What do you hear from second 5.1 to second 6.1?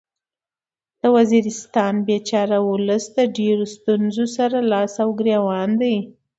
ګریوان دی